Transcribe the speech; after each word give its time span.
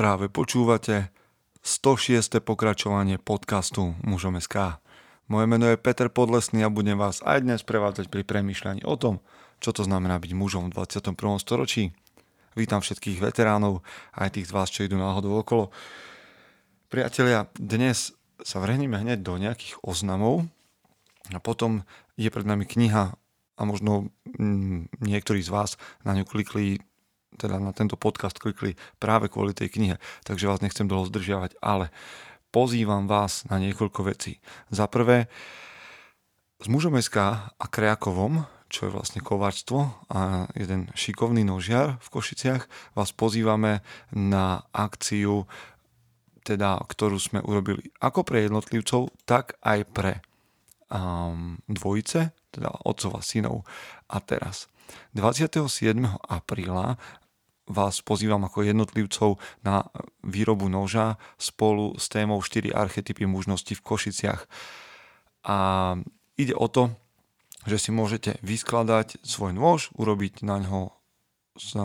Práve 0.00 0.32
počúvate 0.32 1.12
106. 1.60 2.40
pokračovanie 2.40 3.20
podcastu 3.20 3.92
Mužom 4.00 4.40
SK. 4.40 4.80
Moje 5.28 5.44
meno 5.44 5.68
je 5.68 5.76
Peter 5.76 6.08
Podlesný 6.08 6.64
a 6.64 6.72
budem 6.72 6.96
vás 6.96 7.20
aj 7.20 7.44
dnes 7.44 7.60
prevádzať 7.60 8.08
pri 8.08 8.24
premýšľaní 8.24 8.80
o 8.88 8.96
tom, 8.96 9.20
čo 9.60 9.76
to 9.76 9.84
znamená 9.84 10.16
byť 10.16 10.32
mužom 10.32 10.72
v 10.72 10.80
21. 10.80 11.20
storočí. 11.36 11.92
Vítam 12.56 12.80
všetkých 12.80 13.20
veteránov, 13.20 13.84
aj 14.16 14.40
tých 14.40 14.48
z 14.48 14.52
vás, 14.56 14.72
čo 14.72 14.88
idú 14.88 14.96
náhodou 14.96 15.36
okolo. 15.36 15.68
Priatelia, 16.88 17.52
dnes 17.60 18.16
sa 18.40 18.56
vrhneme 18.56 18.96
hneď 18.96 19.20
do 19.20 19.36
nejakých 19.36 19.84
oznamov 19.84 20.48
a 21.28 21.44
potom 21.44 21.84
je 22.16 22.32
pred 22.32 22.48
nami 22.48 22.64
kniha 22.64 23.20
a 23.60 23.62
možno 23.68 24.08
mm, 24.24 24.96
niektorí 25.04 25.44
z 25.44 25.52
vás 25.52 25.76
na 26.08 26.16
ňu 26.16 26.24
klikli 26.24 26.80
teda 27.40 27.56
na 27.56 27.72
tento 27.72 27.96
podcast 27.96 28.36
klikli 28.36 28.76
práve 29.00 29.32
kvôli 29.32 29.56
tej 29.56 29.72
knihe, 29.72 29.96
takže 30.28 30.44
vás 30.44 30.60
nechcem 30.60 30.84
dlho 30.84 31.08
zdržiavať, 31.08 31.56
ale 31.64 31.88
pozývam 32.52 33.08
vás 33.08 33.48
na 33.48 33.56
niekoľko 33.56 34.04
vecí. 34.04 34.44
Za 34.68 34.84
prvé, 34.84 35.32
s 36.60 36.68
mužom 36.68 37.00
SK 37.00 37.16
a 37.56 37.66
Kreakovom, 37.72 38.44
čo 38.68 38.86
je 38.86 38.94
vlastne 38.94 39.24
kováčstvo 39.24 40.06
a 40.12 40.46
jeden 40.54 40.92
šikovný 40.94 41.42
nožiar 41.42 41.98
v 41.98 42.08
Košiciach, 42.12 42.94
vás 42.94 43.10
pozývame 43.16 43.80
na 44.12 44.62
akciu, 44.70 45.48
teda, 46.44 46.78
ktorú 46.84 47.18
sme 47.18 47.40
urobili 47.42 47.90
ako 47.98 48.22
pre 48.22 48.46
jednotlivcov, 48.46 49.10
tak 49.24 49.58
aj 49.64 49.80
pre 49.90 50.12
um, 50.92 51.58
dvojice, 51.66 52.30
teda 52.54 52.70
otcova 52.86 53.24
synov. 53.24 53.66
A 54.10 54.22
teraz 54.22 54.70
27. 55.14 55.66
apríla 56.26 56.98
vás 57.70 58.02
pozývam 58.02 58.42
ako 58.42 58.66
jednotlivcov 58.66 59.38
na 59.62 59.86
výrobu 60.26 60.66
noža 60.66 61.22
spolu 61.38 61.94
s 61.94 62.10
témou 62.10 62.42
4 62.42 62.74
archetypy 62.74 63.30
mužnosti 63.30 63.78
v 63.78 63.84
Košiciach. 63.86 64.50
A 65.46 65.56
ide 66.34 66.52
o 66.58 66.66
to, 66.66 66.90
že 67.64 67.78
si 67.78 67.90
môžete 67.94 68.42
vyskladať 68.42 69.22
svoj 69.22 69.54
nôž, 69.54 69.94
urobiť 69.94 70.42
na 70.42 70.58
ňo 70.58 70.90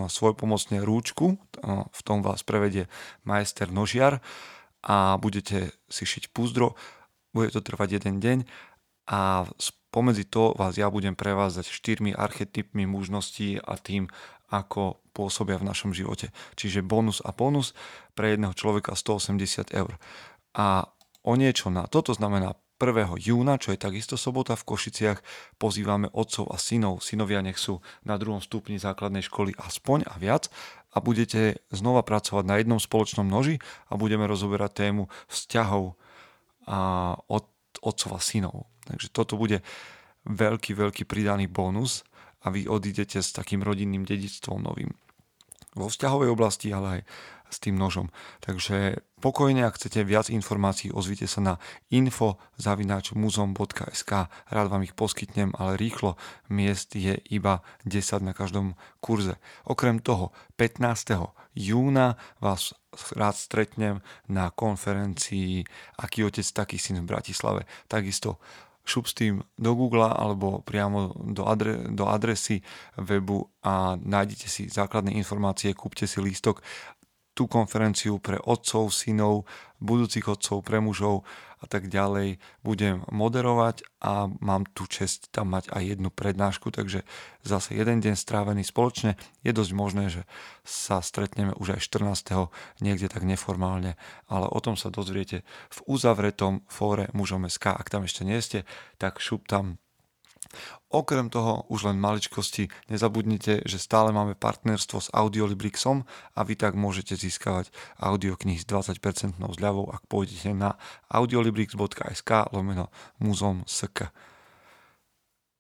svoj 0.08 0.34
pomocne 0.40 0.80
rúčku, 0.80 1.36
v 1.92 2.02
tom 2.02 2.24
vás 2.24 2.42
prevedie 2.48 2.88
majster 3.28 3.68
nožiar 3.68 4.24
a 4.86 5.20
budete 5.20 5.76
si 5.92 6.04
šiť 6.08 6.32
púzdro, 6.32 6.80
bude 7.36 7.52
to 7.52 7.60
trvať 7.60 8.00
jeden 8.00 8.24
deň 8.24 8.38
a 9.12 9.44
pomedzi 9.92 10.24
to 10.24 10.56
vás 10.56 10.80
ja 10.80 10.88
budem 10.88 11.16
prevázať 11.16 11.68
štyrmi 11.68 12.16
archetypmi 12.16 12.88
mužnosti 12.88 13.60
a 13.62 13.76
tým, 13.76 14.08
ako 14.62 15.04
pôsobia 15.16 15.60
v 15.60 15.68
našom 15.68 15.92
živote. 15.96 16.32
Čiže 16.60 16.84
bonus 16.84 17.24
a 17.24 17.32
bonus 17.32 17.72
pre 18.16 18.36
jedného 18.36 18.52
človeka 18.56 18.96
180 18.96 19.72
eur. 19.72 19.96
A 20.56 20.88
o 21.24 21.34
niečo 21.36 21.72
na 21.72 21.88
toto 21.88 22.12
znamená 22.12 22.56
1. 22.76 23.16
júna, 23.24 23.56
čo 23.56 23.72
je 23.72 23.80
takisto 23.80 24.20
sobota 24.20 24.60
v 24.60 24.68
Košiciach, 24.68 25.24
pozývame 25.56 26.12
otcov 26.12 26.52
a 26.52 26.60
synov. 26.60 27.00
Synovia 27.00 27.40
nech 27.40 27.56
sú 27.56 27.80
na 28.04 28.20
druhom 28.20 28.44
stupni 28.44 28.76
základnej 28.76 29.24
školy 29.24 29.56
aspoň 29.56 30.04
a 30.12 30.20
viac 30.20 30.52
a 30.92 31.00
budete 31.00 31.64
znova 31.72 32.04
pracovať 32.04 32.44
na 32.44 32.60
jednom 32.60 32.80
spoločnom 32.80 33.24
noži 33.24 33.64
a 33.88 33.96
budeme 33.96 34.28
rozoberať 34.28 34.92
tému 34.92 35.08
vzťahov 35.32 35.96
a 36.68 36.80
od 37.32 37.48
otcov 37.80 38.12
a 38.12 38.20
synov. 38.20 38.68
Takže 38.92 39.08
toto 39.08 39.40
bude 39.40 39.64
veľký, 40.28 40.76
veľký 40.76 41.04
pridaný 41.08 41.48
bonus 41.48 42.04
a 42.46 42.54
vy 42.54 42.70
odídete 42.70 43.18
s 43.18 43.34
takým 43.34 43.66
rodinným 43.66 44.06
dedictvom 44.06 44.62
novým. 44.62 44.94
Vo 45.76 45.92
vzťahovej 45.92 46.30
oblasti, 46.32 46.72
ale 46.72 47.02
aj 47.02 47.04
s 47.50 47.58
tým 47.62 47.78
nožom. 47.78 48.10
Takže 48.42 48.96
pokojne, 49.22 49.66
ak 49.66 49.76
chcete 49.78 50.04
viac 50.04 50.30
informácií, 50.34 50.92
ozvite 50.92 51.28
sa 51.30 51.42
na 51.42 51.60
info.muzom.sk 51.94 54.12
Rád 54.50 54.68
vám 54.68 54.84
ich 54.84 54.94
poskytnem, 54.98 55.52
ale 55.56 55.78
rýchlo 55.78 56.18
miest 56.50 56.96
je 56.98 57.22
iba 57.30 57.62
10 57.86 58.24
na 58.26 58.34
každom 58.34 58.76
kurze. 59.00 59.36
Okrem 59.64 60.00
toho, 60.02 60.32
15. 60.58 61.14
júna 61.56 62.18
vás 62.42 62.74
rád 63.14 63.36
stretnem 63.36 64.02
na 64.32 64.50
konferencii 64.52 65.64
Aký 66.00 66.24
otec, 66.24 66.52
taký 66.52 66.80
syn 66.80 67.02
v 67.04 67.08
Bratislave. 67.12 67.66
Takisto 67.88 68.38
šup 68.86 69.10
s 69.10 69.14
tým 69.18 69.42
do 69.58 69.72
Google 69.74 70.06
alebo 70.06 70.62
priamo 70.62 71.12
do, 71.34 71.50
adre, 71.50 71.90
do 71.90 72.06
adresy 72.06 72.62
webu 72.96 73.50
a 73.66 73.98
nájdete 73.98 74.46
si 74.46 74.70
základné 74.70 75.18
informácie, 75.18 75.74
kúpte 75.74 76.06
si 76.06 76.22
lístok 76.22 76.62
tú 77.36 77.52
konferenciu 77.52 78.18
pre 78.24 78.40
otcov, 78.40 78.96
synov, 78.96 79.44
budúcich 79.84 80.24
otcov, 80.26 80.64
pre 80.64 80.80
mužov 80.80 81.28
a 81.60 81.66
tak 81.68 81.92
ďalej 81.92 82.40
budem 82.64 83.04
moderovať 83.12 83.84
a 84.00 84.32
mám 84.40 84.64
tu 84.72 84.88
čest 84.88 85.34
tam 85.36 85.52
mať 85.52 85.68
aj 85.74 85.84
jednu 85.98 86.10
prednášku, 86.14 86.72
takže 86.72 87.04
zase 87.44 87.76
jeden 87.76 88.00
deň 88.00 88.16
strávený 88.16 88.64
spoločne. 88.64 89.20
Je 89.44 89.52
dosť 89.52 89.72
možné, 89.76 90.04
že 90.08 90.22
sa 90.64 91.04
stretneme 91.04 91.52
už 91.58 91.76
aj 91.76 91.82
14. 91.84 92.50
niekde 92.80 93.12
tak 93.12 93.28
neformálne, 93.28 94.00
ale 94.32 94.48
o 94.48 94.60
tom 94.64 94.80
sa 94.80 94.88
dozviete 94.88 95.44
v 95.74 95.80
uzavretom 95.92 96.64
fóre 96.72 97.12
mužom 97.12 97.50
SK. 97.52 97.76
Ak 97.76 97.92
tam 97.92 98.08
ešte 98.08 98.24
nie 98.24 98.40
ste, 98.40 98.64
tak 98.96 99.20
šup 99.20 99.50
tam 99.50 99.82
Okrem 100.92 101.28
toho, 101.28 101.68
už 101.68 101.92
len 101.92 102.00
maličkosti, 102.00 102.72
nezabudnite, 102.88 103.66
že 103.68 103.78
stále 103.82 104.16
máme 104.16 104.38
partnerstvo 104.38 104.98
s 105.04 105.12
Audiolibrixom 105.12 106.08
a 106.08 106.40
vy 106.48 106.56
tak 106.56 106.80
môžete 106.80 107.20
získavať 107.20 107.74
audioknihy 108.00 108.62
s 108.62 108.70
20% 108.70 109.38
zľavou, 109.40 109.92
ak 109.92 110.08
pôjdete 110.08 110.56
na 110.56 110.80
audiolibrix.sk 111.12 112.54
lomeno 112.56 112.94
muzom 113.20 113.68
sk. 113.68 114.14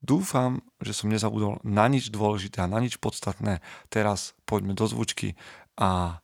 Dúfam, 0.05 0.61
že 0.77 0.93
som 0.93 1.09
nezabudol 1.09 1.57
na 1.65 1.89
nič 1.89 2.13
dôležité 2.13 2.61
a 2.61 2.69
na 2.69 2.77
nič 2.77 3.01
podstatné. 3.01 3.65
Teraz 3.89 4.37
poďme 4.45 4.77
do 4.77 4.85
zvučky 4.85 5.33
a, 5.81 6.21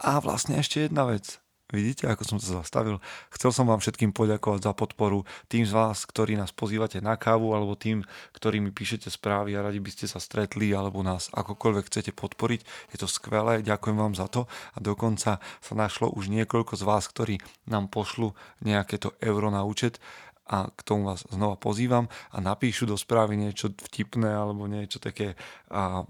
a 0.00 0.10
vlastne 0.24 0.56
ešte 0.56 0.88
jedna 0.88 1.04
vec. 1.04 1.36
Vidíte, 1.68 2.08
ako 2.08 2.24
som 2.24 2.38
sa 2.40 2.64
zastavil? 2.64 2.96
Chcel 3.28 3.52
som 3.52 3.68
vám 3.68 3.76
všetkým 3.84 4.16
poďakovať 4.16 4.64
za 4.64 4.72
podporu. 4.72 5.28
Tým 5.52 5.68
z 5.68 5.76
vás, 5.76 6.08
ktorí 6.08 6.32
nás 6.32 6.48
pozývate 6.48 7.04
na 7.04 7.20
kávu, 7.20 7.52
alebo 7.52 7.76
tým, 7.76 8.08
ktorí 8.32 8.56
mi 8.56 8.72
píšete 8.72 9.12
správy 9.12 9.52
a 9.52 9.60
radi 9.60 9.76
by 9.76 9.92
ste 9.92 10.08
sa 10.08 10.16
stretli, 10.16 10.72
alebo 10.72 11.04
nás 11.04 11.28
akokoľvek 11.28 11.92
chcete 11.92 12.16
podporiť. 12.16 12.64
Je 12.88 12.96
to 12.96 13.04
skvelé, 13.04 13.60
ďakujem 13.60 14.00
vám 14.00 14.16
za 14.16 14.32
to. 14.32 14.48
A 14.48 14.80
dokonca 14.80 15.44
sa 15.44 15.72
našlo 15.76 16.08
už 16.08 16.32
niekoľko 16.32 16.72
z 16.72 16.88
vás, 16.88 17.04
ktorí 17.04 17.36
nám 17.68 17.92
pošlu 17.92 18.32
nejaké 18.64 18.96
to 18.96 19.12
euro 19.20 19.52
na 19.52 19.60
účet 19.60 20.00
a 20.48 20.72
k 20.72 20.80
tomu 20.80 21.12
vás 21.12 21.28
znova 21.28 21.60
pozývam 21.60 22.08
a 22.32 22.40
napíšu 22.40 22.88
do 22.88 22.96
správy 22.96 23.36
niečo 23.36 23.68
vtipné 23.68 24.32
alebo 24.32 24.64
niečo 24.64 24.96
také, 24.96 25.36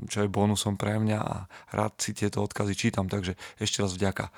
čo 0.06 0.18
je 0.22 0.30
bonusom 0.30 0.78
pre 0.78 1.02
mňa 1.02 1.18
a 1.18 1.50
rád 1.74 1.98
si 1.98 2.14
tieto 2.14 2.46
odkazy 2.46 2.78
čítam, 2.78 3.10
takže 3.10 3.34
ešte 3.58 3.82
raz 3.82 3.98
vďaka. 3.98 4.30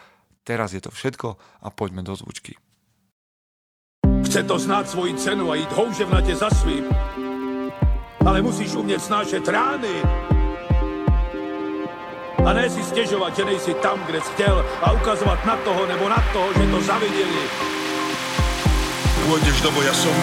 Teraz 0.44 0.72
je 0.72 0.80
to 0.80 0.90
všetko 0.90 1.36
a 1.62 1.68
poďme 1.70 2.02
do 2.02 2.16
zvučky. 2.16 2.56
Chce 4.24 4.42
to 4.42 4.58
znáť 4.58 4.86
svoji 4.88 5.14
cenu 5.14 5.50
a 5.50 5.54
jít 5.54 5.72
houževnatě 5.72 6.36
za 6.36 6.50
svým. 6.50 6.84
Ale 8.26 8.42
musíš 8.42 8.74
umět 8.74 9.02
snášet 9.02 9.48
rány. 9.48 10.02
A 12.46 12.52
ne 12.52 12.70
si 12.70 12.82
stěžovat, 12.82 13.36
že 13.36 13.44
nejsi 13.44 13.74
tam, 13.74 14.00
kde 14.06 14.20
jsi 14.20 14.32
chtěl 14.32 14.66
a 14.82 14.92
ukazovat 14.92 15.46
na 15.46 15.56
toho 15.56 15.86
nebo 15.86 16.08
na 16.08 16.24
toho, 16.32 16.52
že 16.52 16.70
to 16.70 16.80
zaviděli. 16.80 17.44
Pôjdeš 19.30 19.60
do 19.62 19.70
boja 19.70 19.94
som. 19.94 20.16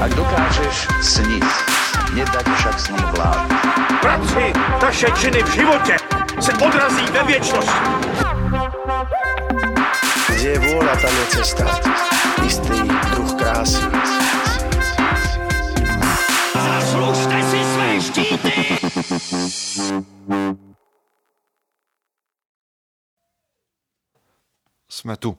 Ak 0.00 0.10
dokážeš 0.18 0.88
sniť, 0.98 1.46
nedať 2.16 2.46
však 2.48 2.76
sním 2.80 3.06
vlád. 3.14 3.46
Práci, 4.00 4.50
taše 4.80 5.08
činy 5.14 5.42
v 5.42 5.50
životě 5.52 5.94
se 6.40 6.52
odrazí 6.58 7.06
ve 7.12 7.22
věčnosti. 7.22 8.41
Kde 10.42 10.58
je 10.58 10.64
vôľa, 10.74 10.94
tam 10.98 11.14
je 11.14 11.26
cesta. 11.38 11.66
Istý 12.42 12.78
druh 13.14 13.32
krásy. 13.38 13.78
Zaslužte 16.58 17.38
si 17.46 17.60
své 17.62 17.88
štíty! 18.02 18.52
Sme 24.90 25.14
tu. 25.14 25.38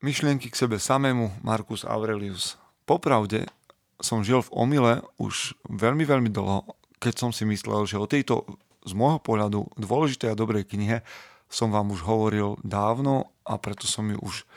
Myšlienky 0.00 0.48
k 0.48 0.56
sebe 0.56 0.80
samému 0.80 1.36
Marcus 1.44 1.84
Aurelius. 1.84 2.56
Popravde 2.88 3.44
som 4.00 4.24
žil 4.24 4.40
v 4.40 4.52
omyle 4.56 5.04
už 5.20 5.52
veľmi, 5.68 6.08
veľmi 6.08 6.32
dlho, 6.32 6.64
keď 6.96 7.28
som 7.28 7.28
si 7.28 7.44
myslel, 7.44 7.84
že 7.84 8.00
o 8.00 8.08
tejto 8.08 8.48
z 8.88 8.96
môjho 8.96 9.20
pohľadu 9.20 9.68
dôležitej 9.76 10.32
a 10.32 10.38
dobrej 10.40 10.64
knihe 10.64 11.04
som 11.52 11.68
vám 11.68 11.92
už 11.92 12.00
hovoril 12.08 12.56
dávno 12.64 13.36
a 13.44 13.60
preto 13.60 13.84
som 13.84 14.08
ju 14.08 14.16
už 14.24 14.48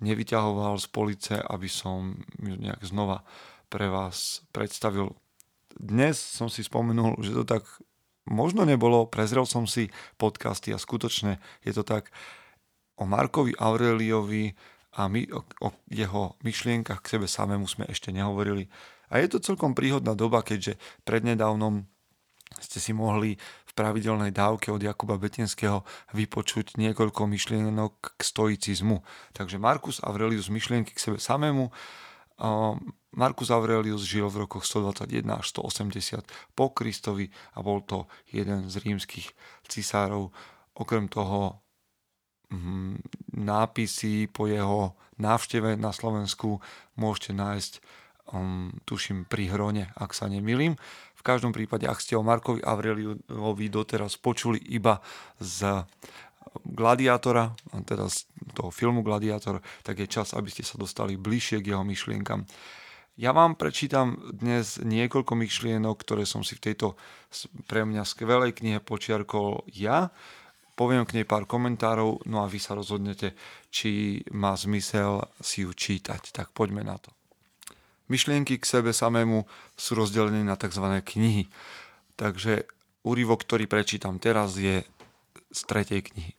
nevyťahoval 0.00 0.80
z 0.80 0.86
police, 0.88 1.34
aby 1.36 1.68
som 1.68 2.16
ju 2.40 2.56
nejak 2.56 2.80
znova 2.80 3.20
pre 3.68 3.92
vás 3.92 4.40
predstavil. 4.50 5.12
Dnes 5.76 6.16
som 6.16 6.48
si 6.48 6.64
spomenul, 6.64 7.20
že 7.20 7.36
to 7.36 7.44
tak 7.44 7.68
možno 8.24 8.64
nebolo, 8.64 9.04
prezrel 9.04 9.44
som 9.44 9.68
si 9.68 9.92
podcasty 10.16 10.72
a 10.72 10.80
skutočne 10.80 11.36
je 11.60 11.76
to 11.76 11.84
tak 11.84 12.08
o 12.96 13.04
Markovi 13.04 13.52
Aureliovi 13.60 14.56
a 14.96 15.06
my 15.06 15.28
o, 15.30 15.44
o 15.60 15.68
jeho 15.92 16.34
myšlienkach 16.40 17.04
k 17.04 17.16
sebe 17.16 17.28
samému 17.28 17.68
sme 17.68 17.84
ešte 17.86 18.10
nehovorili. 18.10 18.66
A 19.12 19.20
je 19.20 19.28
to 19.30 19.44
celkom 19.44 19.76
príhodná 19.76 20.16
doba, 20.16 20.40
keďže 20.40 20.80
prednedávnom 21.04 21.86
ste 22.58 22.82
si 22.82 22.90
mohli 22.90 23.38
pravidelnej 23.80 24.28
dávke 24.28 24.68
od 24.68 24.84
Jakuba 24.84 25.16
Betinského 25.16 25.88
vypočuť 26.12 26.76
niekoľko 26.76 27.24
myšlienok 27.24 28.12
k 28.12 28.20
stoicizmu. 28.20 29.00
Takže 29.32 29.56
Markus 29.56 30.04
Aurelius 30.04 30.52
myšlienky 30.52 30.92
k 30.92 31.00
sebe 31.00 31.16
samému. 31.16 31.72
Markus 33.16 33.48
Aurelius 33.48 34.04
žil 34.04 34.28
v 34.28 34.44
rokoch 34.44 34.68
121 34.68 35.24
až 35.32 35.46
180 35.56 36.28
po 36.52 36.76
Kristovi 36.76 37.32
a 37.56 37.64
bol 37.64 37.80
to 37.80 38.04
jeden 38.28 38.68
z 38.68 38.84
rímskych 38.84 39.32
cisárov. 39.64 40.28
Okrem 40.76 41.08
toho 41.08 41.64
mm, 42.52 43.00
nápisy 43.40 44.28
po 44.28 44.44
jeho 44.44 44.92
návšteve 45.16 45.80
na 45.80 45.96
Slovensku 45.96 46.60
môžete 47.00 47.32
nájsť 47.32 47.72
um, 48.32 48.76
tuším 48.84 49.24
pri 49.24 49.48
Hrone, 49.50 49.88
ak 49.96 50.12
sa 50.12 50.28
nemýlim. 50.28 50.76
V 51.20 51.22
každom 51.22 51.52
prípade, 51.52 51.84
ak 51.84 52.00
ste 52.00 52.16
o 52.16 52.24
Markovi 52.24 52.64
Aureliovi 52.64 53.68
doteraz 53.68 54.16
počuli 54.16 54.56
iba 54.72 55.04
z 55.36 55.84
Gladiátora, 56.64 57.52
teda 57.84 58.08
z 58.08 58.24
toho 58.56 58.72
filmu 58.72 59.04
Gladiátor, 59.04 59.60
tak 59.84 60.00
je 60.00 60.08
čas, 60.08 60.32
aby 60.32 60.48
ste 60.48 60.64
sa 60.64 60.80
dostali 60.80 61.20
bližšie 61.20 61.60
k 61.60 61.76
jeho 61.76 61.84
myšlienkam. 61.84 62.48
Ja 63.20 63.36
vám 63.36 63.60
prečítam 63.60 64.16
dnes 64.32 64.80
niekoľko 64.80 65.36
myšlienok, 65.36 66.00
ktoré 66.00 66.24
som 66.24 66.40
si 66.40 66.56
v 66.56 66.72
tejto 66.72 66.96
pre 67.68 67.84
mňa 67.84 68.08
skvelej 68.08 68.56
knihe 68.56 68.80
počiarkol 68.80 69.68
ja. 69.76 70.08
Poviem 70.72 71.04
k 71.04 71.20
nej 71.20 71.28
pár 71.28 71.44
komentárov, 71.44 72.24
no 72.24 72.40
a 72.40 72.48
vy 72.48 72.56
sa 72.56 72.72
rozhodnete, 72.72 73.36
či 73.68 74.24
má 74.32 74.56
zmysel 74.56 75.20
si 75.36 75.68
ju 75.68 75.76
čítať. 75.76 76.32
Tak 76.32 76.56
poďme 76.56 76.80
na 76.80 76.96
to. 76.96 77.12
Myšlienky 78.10 78.58
k 78.58 78.66
sebe 78.66 78.90
samému 78.90 79.46
sú 79.78 79.94
rozdelené 79.94 80.42
na 80.42 80.58
tzv. 80.58 80.82
knihy. 80.98 81.46
Takže 82.18 82.66
úryvok, 83.06 83.46
ktorý 83.46 83.70
prečítam 83.70 84.18
teraz, 84.18 84.58
je 84.58 84.82
z 85.54 85.60
tretej 85.70 86.10
knihy. 86.10 86.34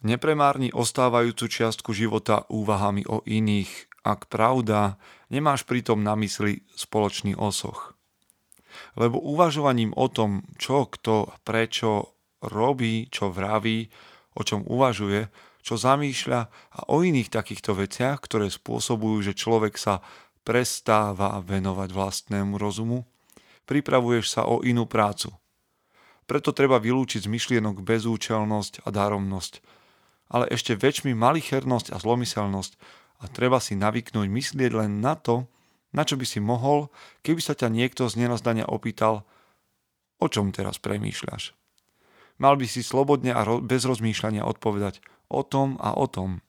Nepremárni 0.00 0.72
ostávajúcu 0.72 1.44
čiastku 1.52 1.92
života 1.92 2.48
úvahami 2.48 3.04
o 3.04 3.20
iných, 3.28 3.92
ak 4.00 4.32
pravda, 4.32 4.96
nemáš 5.28 5.68
pritom 5.68 6.00
na 6.00 6.16
mysli 6.16 6.64
spoločný 6.72 7.36
osoch. 7.36 7.92
Lebo 8.96 9.20
uvažovaním 9.20 9.92
o 9.92 10.08
tom, 10.08 10.48
čo 10.56 10.88
kto 10.88 11.28
prečo 11.44 12.16
robí, 12.40 13.12
čo 13.12 13.28
vraví, 13.28 13.92
o 14.32 14.40
čom 14.40 14.64
uvažuje, 14.64 15.28
čo 15.60 15.76
zamýšľa 15.76 16.40
a 16.48 16.80
o 16.88 17.04
iných 17.04 17.28
takýchto 17.28 17.76
veciach, 17.76 18.20
ktoré 18.24 18.48
spôsobujú, 18.48 19.30
že 19.30 19.38
človek 19.38 19.76
sa 19.76 20.00
prestáva 20.42 21.38
venovať 21.44 21.88
vlastnému 21.92 22.56
rozumu, 22.56 23.04
pripravuješ 23.68 24.26
sa 24.26 24.42
o 24.48 24.64
inú 24.64 24.88
prácu. 24.88 25.30
Preto 26.24 26.54
treba 26.54 26.78
vylúčiť 26.78 27.26
z 27.26 27.32
myšlienok 27.32 27.82
bezúčelnosť 27.82 28.86
a 28.86 28.88
daromnosť, 28.94 29.52
ale 30.30 30.46
ešte 30.48 30.78
väčšmi 30.78 31.12
malichernosť 31.12 31.90
a 31.90 31.96
zlomyselnosť 31.98 32.72
a 33.20 33.24
treba 33.28 33.58
si 33.58 33.74
navyknúť 33.74 34.26
myslieť 34.30 34.70
len 34.74 35.02
na 35.02 35.18
to, 35.18 35.50
na 35.90 36.06
čo 36.06 36.14
by 36.14 36.22
si 36.22 36.38
mohol, 36.38 36.88
keby 37.26 37.42
sa 37.42 37.58
ťa 37.58 37.66
niekto 37.66 38.06
z 38.06 38.14
nenazdania 38.26 38.64
opýtal, 38.70 39.26
o 40.22 40.26
čom 40.30 40.54
teraz 40.54 40.78
premýšľaš. 40.78 41.52
Mal 42.40 42.54
by 42.56 42.64
si 42.64 42.80
slobodne 42.80 43.36
a 43.36 43.42
bez 43.60 43.84
rozmýšľania 43.84 44.46
odpovedať 44.46 45.02
o 45.30 45.46
tom 45.46 45.78
a 45.78 45.94
o 45.94 46.10
tom. 46.10 46.42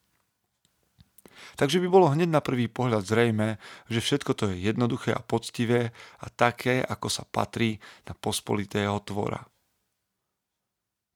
Takže 1.57 1.81
by 1.81 1.88
bolo 1.89 2.12
hneď 2.13 2.30
na 2.30 2.42
prvý 2.42 2.69
pohľad 2.69 3.06
zrejme, 3.06 3.57
že 3.89 4.00
všetko 4.01 4.31
to 4.33 4.44
je 4.54 4.66
jednoduché 4.66 5.13
a 5.13 5.22
poctivé 5.22 5.94
a 6.22 6.28
také, 6.30 6.81
ako 6.81 7.07
sa 7.10 7.24
patrí 7.25 7.81
na 8.06 8.13
pospolitého 8.18 8.98
tvora. 9.06 9.42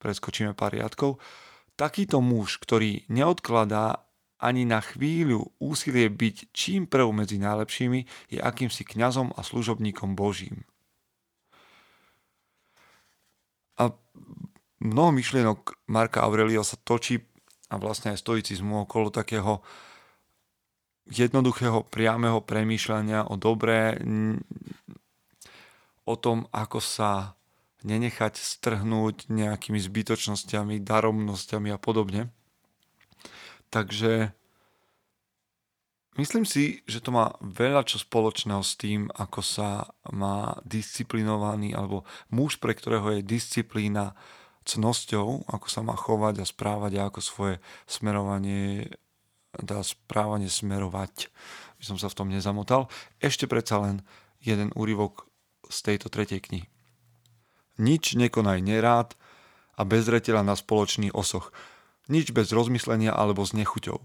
Preskočíme 0.02 0.54
pár 0.54 0.78
riadkov. 0.78 1.18
Takýto 1.76 2.22
muž, 2.22 2.62
ktorý 2.62 3.04
neodkladá 3.10 4.06
ani 4.40 4.68
na 4.68 4.84
chvíľu 4.84 5.56
úsilie 5.58 6.12
byť 6.12 6.52
čím 6.52 6.86
prv 6.86 7.10
medzi 7.16 7.40
najlepšími, 7.40 8.32
je 8.36 8.40
akýmsi 8.40 8.84
kňazom 8.86 9.34
a 9.34 9.42
služobníkom 9.42 10.14
Božím. 10.14 10.68
A 13.76 13.92
mnoho 14.80 15.12
myšlienok 15.16 15.76
Marka 15.92 16.24
Aurelia 16.24 16.64
sa 16.64 16.80
točí 16.80 17.24
a 17.70 17.76
vlastne 17.82 18.14
aj 18.14 18.22
stoicizmu 18.22 18.86
okolo 18.86 19.10
takého 19.10 19.66
jednoduchého, 21.10 21.86
priamého 21.86 22.42
premýšľania 22.42 23.30
o 23.30 23.38
dobré, 23.38 23.98
o 26.06 26.16
tom, 26.18 26.46
ako 26.54 26.80
sa 26.82 27.38
nenechať 27.86 28.42
strhnúť 28.42 29.30
nejakými 29.30 29.78
zbytočnosťami, 29.78 30.82
daromnosťami 30.82 31.70
a 31.70 31.78
podobne. 31.78 32.34
Takže 33.70 34.34
myslím 36.18 36.46
si, 36.50 36.82
že 36.90 37.02
to 37.02 37.14
má 37.14 37.38
veľa 37.42 37.86
čo 37.86 38.02
spoločného 38.02 38.66
s 38.66 38.74
tým, 38.74 39.14
ako 39.14 39.42
sa 39.46 39.94
má 40.10 40.58
disciplinovaný, 40.66 41.78
alebo 41.78 42.06
muž, 42.34 42.58
pre 42.58 42.74
ktorého 42.74 43.22
je 43.22 43.22
disciplína 43.22 44.18
cnosťou, 44.66 45.46
ako 45.46 45.68
sa 45.70 45.86
má 45.86 45.94
chovať 45.94 46.42
a 46.42 46.46
správať 46.46 46.92
a 46.98 47.02
ako 47.08 47.22
svoje 47.22 47.56
smerovanie, 47.86 48.90
dá 49.62 49.86
správanie 49.86 50.50
smerovať, 50.50 51.30
by 51.80 51.84
som 51.86 51.98
sa 52.02 52.10
v 52.10 52.18
tom 52.18 52.28
nezamotal. 52.34 52.90
Ešte 53.22 53.46
predsa 53.46 53.80
len 53.80 54.02
jeden 54.42 54.74
úryvok 54.74 55.30
z 55.70 55.78
tejto 55.86 56.10
tretej 56.10 56.42
knihy. 56.42 56.68
Nič 57.78 58.18
nekonaj 58.18 58.60
nerád 58.66 59.14
a 59.76 59.82
bez 59.86 60.08
zretela 60.08 60.42
na 60.42 60.58
spoločný 60.58 61.14
osoch. 61.14 61.54
Nič 62.08 62.32
bez 62.32 62.50
rozmyslenia 62.50 63.12
alebo 63.12 63.44
s 63.44 63.52
nechuťou. 63.52 64.00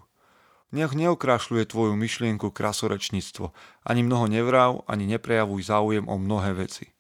Nech 0.71 0.95
neokrášľuje 0.95 1.67
tvoju 1.67 1.99
myšlienku 1.99 2.55
krasorečníctvo. 2.55 3.51
Ani 3.83 4.07
mnoho 4.07 4.31
nevrav, 4.31 4.87
ani 4.87 5.07
neprejavuj 5.11 5.67
záujem 5.67 6.07
o 6.07 6.15
mnohé 6.15 6.55
veci 6.55 6.95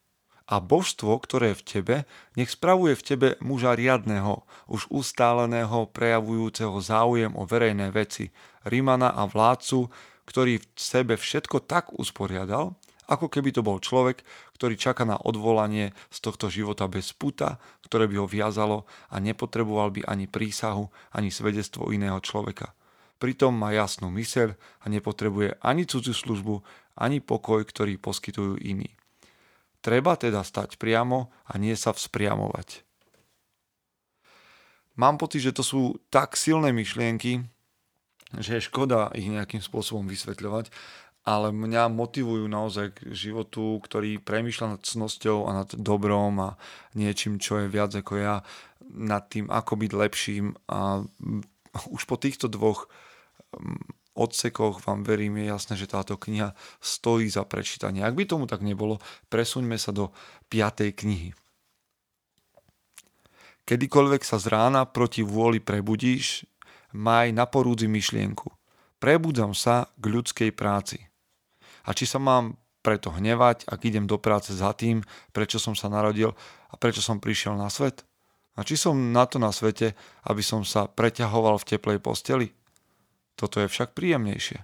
a 0.51 0.59
božstvo, 0.59 1.15
ktoré 1.23 1.55
je 1.55 1.61
v 1.63 1.67
tebe, 1.79 1.97
nech 2.35 2.51
spravuje 2.51 2.99
v 2.99 3.07
tebe 3.07 3.29
muža 3.39 3.79
riadného, 3.79 4.43
už 4.67 4.91
ustáleného, 4.91 5.87
prejavujúceho 5.95 6.75
záujem 6.83 7.31
o 7.39 7.47
verejné 7.47 7.95
veci, 7.95 8.35
Rímana 8.67 9.15
a 9.15 9.25
vládcu, 9.31 9.89
ktorý 10.27 10.59
v 10.59 10.67
sebe 10.75 11.15
všetko 11.15 11.65
tak 11.65 11.95
usporiadal, 11.95 12.75
ako 13.11 13.27
keby 13.27 13.51
to 13.51 13.67
bol 13.67 13.83
človek, 13.83 14.23
ktorý 14.55 14.79
čaká 14.79 15.03
na 15.03 15.19
odvolanie 15.19 15.91
z 16.15 16.19
tohto 16.23 16.47
života 16.47 16.87
bez 16.87 17.11
puta, 17.11 17.59
ktoré 17.87 18.07
by 18.07 18.23
ho 18.23 18.27
viazalo 18.31 18.87
a 19.11 19.19
nepotreboval 19.19 19.91
by 19.91 20.07
ani 20.07 20.31
prísahu, 20.31 20.87
ani 21.11 21.35
svedectvo 21.35 21.91
iného 21.91 22.19
človeka. 22.23 22.71
Pritom 23.19 23.53
má 23.53 23.75
jasnú 23.75 24.13
myseľ 24.15 24.55
a 24.55 24.85
nepotrebuje 24.87 25.59
ani 25.61 25.89
cudzú 25.89 26.15
službu, 26.15 26.63
ani 26.95 27.19
pokoj, 27.19 27.67
ktorý 27.67 27.99
poskytujú 27.99 28.63
iní. 28.63 29.00
Treba 29.81 30.13
teda 30.17 30.45
stať 30.45 30.77
priamo 30.77 31.33
a 31.49 31.57
nie 31.57 31.73
sa 31.73 31.97
vzpriamovať. 31.97 32.85
Mám 35.01 35.17
pocit, 35.17 35.41
že 35.41 35.57
to 35.57 35.65
sú 35.65 35.97
tak 36.13 36.37
silné 36.37 36.77
myšlienky, 36.77 37.41
že 38.37 38.61
je 38.61 38.67
škoda 38.69 39.09
ich 39.17 39.25
nejakým 39.25 39.65
spôsobom 39.65 40.05
vysvetľovať, 40.05 40.69
ale 41.25 41.53
mňa 41.53 41.89
motivujú 41.89 42.45
naozaj 42.49 42.97
k 42.97 42.99
životu, 43.13 43.81
ktorý 43.81 44.21
premýšľa 44.21 44.77
nad 44.77 44.83
cnosťou 44.85 45.49
a 45.49 45.65
nad 45.65 45.71
dobrom 45.73 46.37
a 46.41 46.51
niečím, 46.93 47.41
čo 47.41 47.65
je 47.65 47.73
viac 47.73 47.97
ako 47.97 48.13
ja, 48.21 48.45
nad 48.85 49.25
tým, 49.33 49.49
ako 49.49 49.73
byť 49.81 49.93
lepším. 49.97 50.53
A 50.69 51.05
už 51.89 52.03
po 52.05 52.17
týchto 52.21 52.53
dvoch 52.53 52.89
odsekoch 54.21 54.85
vám 54.85 55.01
verím, 55.01 55.41
je 55.41 55.49
jasné, 55.49 55.75
že 55.81 55.89
táto 55.89 56.21
kniha 56.21 56.53
stojí 56.85 57.33
za 57.33 57.49
prečítanie. 57.49 58.05
Ak 58.05 58.13
by 58.13 58.29
tomu 58.29 58.45
tak 58.45 58.61
nebolo, 58.61 59.01
presuňme 59.33 59.81
sa 59.81 59.97
do 59.97 60.13
5. 60.53 60.93
knihy. 60.93 61.33
Kedykoľvek 63.65 64.23
sa 64.27 64.37
z 64.37 64.47
rána 64.53 64.85
proti 64.85 65.25
vôli 65.25 65.63
prebudíš, 65.63 66.45
maj 66.93 67.33
na 67.33 67.47
porúdzi 67.49 67.89
myšlienku. 67.89 68.51
Prebudzam 69.01 69.57
sa 69.57 69.89
k 69.97 70.05
ľudskej 70.11 70.51
práci. 70.53 71.01
A 71.89 71.97
či 71.97 72.05
sa 72.05 72.21
mám 72.21 72.61
preto 72.85 73.13
hnevať, 73.13 73.65
ak 73.69 73.81
idem 73.89 74.05
do 74.05 74.21
práce 74.21 74.53
za 74.53 74.77
tým, 74.77 75.01
prečo 75.33 75.57
som 75.57 75.73
sa 75.73 75.89
narodil 75.89 76.37
a 76.69 76.75
prečo 76.77 77.01
som 77.01 77.23
prišiel 77.23 77.57
na 77.57 77.73
svet? 77.73 78.05
A 78.59 78.67
či 78.67 78.77
som 78.77 79.15
na 79.15 79.25
to 79.25 79.41
na 79.41 79.55
svete, 79.55 79.97
aby 80.27 80.43
som 80.45 80.67
sa 80.67 80.85
preťahoval 80.85 81.57
v 81.63 81.69
teplej 81.77 81.99
posteli? 82.03 82.53
Toto 83.41 83.65
je 83.65 83.73
však 83.73 83.97
príjemnejšie. 83.97 84.61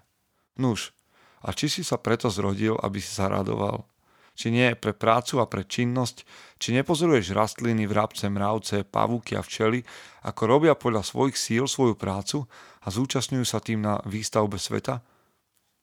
Nuž, 0.61 0.92
a 1.40 1.56
či 1.56 1.73
si 1.73 1.80
sa 1.80 1.97
preto 1.97 2.28
zrodil, 2.28 2.76
aby 2.76 3.00
si 3.00 3.09
sa 3.09 3.33
radoval? 3.33 3.88
či 4.37 4.52
nie 4.52 4.76
pre 4.76 4.92
prácu 4.92 5.40
a 5.40 5.49
pre 5.49 5.64
činnosť, 5.64 6.28
či 6.61 6.76
nepozoruješ 6.76 7.33
rastliny, 7.33 7.88
vrabce, 7.88 8.28
mravce, 8.28 8.85
pavúky 8.85 9.35
a 9.35 9.40
včely, 9.40 9.80
ako 10.28 10.42
robia 10.45 10.76
podľa 10.76 11.02
svojich 11.02 11.40
síl 11.40 11.64
svoju 11.64 11.97
prácu 11.97 12.45
a 12.85 12.92
zúčastňujú 12.92 13.47
sa 13.49 13.64
tým 13.64 13.80
na 13.80 13.99
výstavbe 14.04 14.61
sveta? 14.61 15.00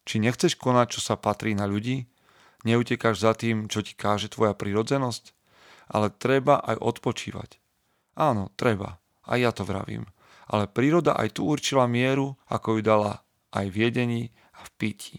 Či 0.06 0.22
nechceš 0.22 0.54
konať, 0.56 0.88
čo 0.96 1.02
sa 1.02 1.18
patrí 1.18 1.58
na 1.58 1.66
ľudí? 1.66 2.06
Neutekáš 2.64 3.26
za 3.26 3.34
tým, 3.34 3.68
čo 3.68 3.82
ti 3.82 3.98
káže 3.98 4.30
tvoja 4.32 4.54
prirodzenosť? 4.54 5.34
Ale 5.90 6.14
treba 6.14 6.62
aj 6.64 6.80
odpočívať. 6.80 7.60
Áno, 8.16 8.54
treba. 8.56 9.02
A 9.26 9.36
ja 9.36 9.52
to 9.52 9.66
vravím. 9.68 10.08
Ale 10.50 10.68
príroda 10.68 11.16
aj 11.16 11.40
tu 11.40 11.48
určila 11.48 11.88
mieru, 11.88 12.36
ako 12.52 12.80
ju 12.80 12.82
dala 12.84 13.24
aj 13.54 13.66
v 13.70 13.76
jedení 13.88 14.22
a 14.58 14.66
v 14.66 14.70
pití. 14.76 15.18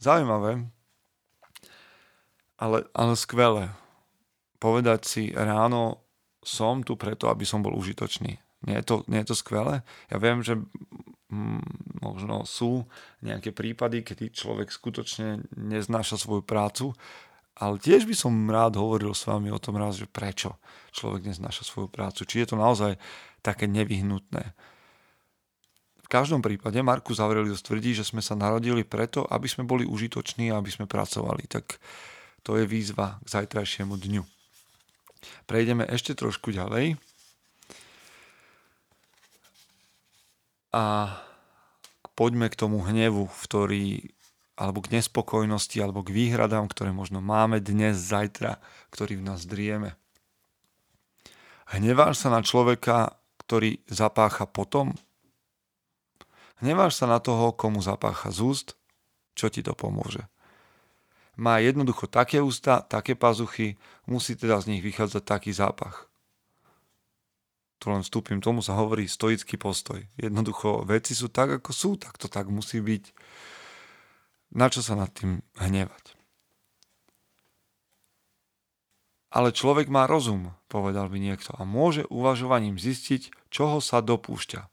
Zaujímavé, 0.00 0.64
ale, 2.60 2.84
ale 2.92 3.12
skvelé. 3.16 3.72
Povedať 4.60 5.00
si 5.04 5.22
ráno, 5.32 6.04
som 6.40 6.80
tu 6.80 6.96
preto, 6.96 7.28
aby 7.28 7.44
som 7.44 7.64
bol 7.64 7.76
užitočný. 7.76 8.36
Nie 8.64 8.76
je 8.80 8.84
to, 8.84 8.96
nie 9.08 9.20
je 9.24 9.32
to 9.32 9.36
skvelé? 9.36 9.80
Ja 10.12 10.20
viem, 10.20 10.44
že 10.44 10.60
mm, 11.32 12.00
možno 12.04 12.44
sú 12.44 12.84
nejaké 13.24 13.56
prípady, 13.56 14.04
kedy 14.04 14.32
človek 14.36 14.68
skutočne 14.68 15.48
neznáša 15.56 16.20
svoju 16.20 16.44
prácu, 16.44 16.92
ale 17.60 17.76
tiež 17.76 18.08
by 18.08 18.16
som 18.16 18.32
rád 18.48 18.80
hovoril 18.80 19.12
s 19.12 19.28
vami 19.28 19.52
o 19.52 19.60
tom 19.60 19.76
raz, 19.76 20.00
že 20.00 20.08
prečo 20.08 20.56
človek 20.96 21.28
neznáša 21.28 21.62
svoju 21.68 21.92
prácu. 21.92 22.24
Či 22.24 22.42
je 22.42 22.48
to 22.50 22.56
naozaj 22.56 22.96
také 23.44 23.68
nevyhnutné 23.68 24.56
každom 26.10 26.42
prípade 26.42 26.82
Markus 26.82 27.22
Aurelius 27.22 27.62
tvrdí, 27.62 27.94
že 27.94 28.02
sme 28.02 28.18
sa 28.18 28.34
narodili 28.34 28.82
preto, 28.82 29.22
aby 29.30 29.46
sme 29.46 29.62
boli 29.62 29.86
užitoční 29.86 30.50
a 30.50 30.58
aby 30.58 30.66
sme 30.66 30.90
pracovali. 30.90 31.46
Tak 31.46 31.78
to 32.42 32.58
je 32.58 32.66
výzva 32.66 33.22
k 33.22 33.30
zajtrajšiemu 33.30 33.94
dňu. 33.94 34.26
Prejdeme 35.46 35.86
ešte 35.86 36.18
trošku 36.18 36.50
ďalej. 36.50 36.98
A 40.74 41.14
poďme 42.18 42.50
k 42.50 42.58
tomu 42.58 42.82
hnevu, 42.82 43.30
ktorý, 43.46 44.10
alebo 44.60 44.84
k 44.84 44.92
nespokojnosti, 45.00 45.80
alebo 45.80 46.04
k 46.04 46.12
výhradám, 46.12 46.68
ktoré 46.68 46.92
možno 46.92 47.24
máme 47.24 47.64
dnes, 47.64 47.96
zajtra, 47.96 48.60
ktorý 48.92 49.16
v 49.16 49.26
nás 49.32 49.48
drieme. 49.48 49.96
Hneváš 51.72 52.20
sa 52.20 52.28
na 52.28 52.44
človeka, 52.44 53.16
ktorý 53.40 53.80
zapácha 53.88 54.44
potom, 54.44 54.92
Hneváš 56.60 57.00
sa 57.00 57.08
na 57.08 57.16
toho, 57.24 57.56
komu 57.56 57.80
zapácha 57.80 58.28
z 58.28 58.44
úst, 58.44 58.68
čo 59.32 59.48
ti 59.48 59.64
to 59.64 59.72
pomôže. 59.72 60.28
Má 61.40 61.56
jednoducho 61.56 62.04
také 62.04 62.44
ústa, 62.44 62.84
také 62.84 63.16
pazuchy, 63.16 63.80
musí 64.04 64.36
teda 64.36 64.60
z 64.60 64.76
nich 64.76 64.84
vychádzať 64.84 65.22
taký 65.24 65.56
zápach. 65.56 66.12
Tu 67.80 67.88
len 67.88 68.04
vstúpim, 68.04 68.44
tomu 68.44 68.60
sa 68.60 68.76
hovorí 68.76 69.08
stoický 69.08 69.56
postoj. 69.56 70.04
Jednoducho, 70.20 70.84
veci 70.84 71.16
sú 71.16 71.32
tak, 71.32 71.64
ako 71.64 71.72
sú, 71.72 71.90
tak 71.96 72.20
to 72.20 72.28
tak 72.28 72.44
musí 72.52 72.76
byť. 72.84 73.04
Na 74.50 74.66
čo 74.66 74.82
sa 74.82 74.98
nad 74.98 75.14
tým 75.14 75.46
hnevať? 75.58 76.18
Ale 79.30 79.54
človek 79.54 79.86
má 79.86 80.10
rozum, 80.10 80.58
povedal 80.66 81.06
by 81.06 81.22
niekto, 81.22 81.54
a 81.54 81.62
môže 81.62 82.02
uvažovaním 82.10 82.82
zistiť, 82.82 83.30
čoho 83.46 83.78
sa 83.78 84.02
dopúšťa. 84.02 84.66